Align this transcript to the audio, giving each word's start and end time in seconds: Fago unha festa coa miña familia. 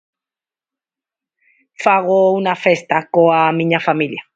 Fago 1.83 2.19
unha 2.39 2.55
festa 2.65 2.97
coa 3.13 3.41
miña 3.59 3.79
familia. 3.87 4.21